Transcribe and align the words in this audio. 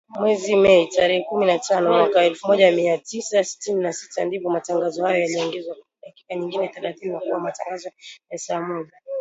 Mwezi 0.19 0.55
Mei, 0.55 0.87
tarehe 0.93 1.23
kumi 1.27 1.45
na 1.45 1.59
tano, 1.59 1.91
mwaka 1.93 2.23
elfu 2.23 2.47
moja 2.47 2.71
mia 2.71 2.97
tisa 2.97 3.43
sitini 3.43 3.81
na 3.83 3.93
sita, 3.93 4.25
ndipo 4.25 4.49
matangazo 4.49 5.05
hayo 5.05 5.19
yaliongezewa 5.23 5.77
dakika 6.03 6.35
nyingine 6.35 6.67
thelathini 6.69 7.13
na 7.13 7.19
kuwa 7.19 7.39
matangazo 7.39 7.89
ya 8.31 8.37
saa 8.37 8.61
moja. 8.61 8.91